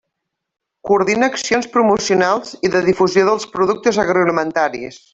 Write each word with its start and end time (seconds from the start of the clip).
Coordina 0.89 1.29
accions 1.33 1.69
promocionals 1.75 2.57
i 2.69 2.73
de 2.79 2.83
difusió 2.89 3.27
dels 3.31 3.49
productes 3.59 4.05
agroalimentaris. 4.07 5.03